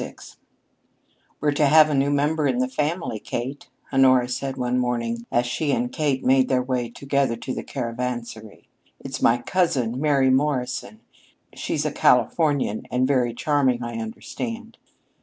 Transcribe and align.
VI 0.01 0.15
"We're 1.39 1.51
to 1.51 1.67
have 1.67 1.91
a 1.91 1.93
new 1.93 2.09
member 2.09 2.47
in 2.47 2.57
the 2.57 2.67
family, 2.67 3.19
Kate," 3.19 3.69
Honora 3.93 4.27
said 4.27 4.57
one 4.57 4.79
morning, 4.79 5.27
as 5.31 5.45
she 5.45 5.71
and 5.73 5.91
Kate 5.91 6.25
made 6.25 6.49
their 6.49 6.63
way 6.63 6.89
together 6.89 7.35
to 7.35 7.53
the 7.53 7.61
Caravansary. 7.63 8.67
"It's 8.99 9.21
my 9.21 9.37
cousin, 9.37 10.01
Mary 10.01 10.31
Morrison. 10.31 11.01
She's 11.53 11.85
a 11.85 11.91
Californian, 11.91 12.87
and 12.89 13.07
very 13.07 13.35
charming, 13.35 13.83
I 13.83 13.99
understand." 13.99 14.79